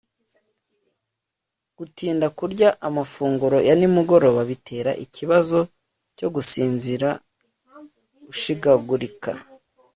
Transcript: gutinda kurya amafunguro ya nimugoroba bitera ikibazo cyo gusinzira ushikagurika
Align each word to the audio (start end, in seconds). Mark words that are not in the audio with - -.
gutinda 1.77 2.27
kurya 2.37 2.69
amafunguro 2.87 3.57
ya 3.67 3.75
nimugoroba 3.79 4.41
bitera 4.49 4.91
ikibazo 5.05 5.59
cyo 6.17 6.27
gusinzira 6.35 7.09
ushikagurika 8.31 9.31